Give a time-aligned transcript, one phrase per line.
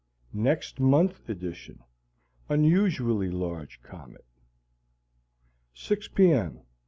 [0.33, 1.83] Next Month Edition
[2.49, 4.25] Unusually large comet
[5.75, 6.31] 6 P.
[6.31, 6.61] M.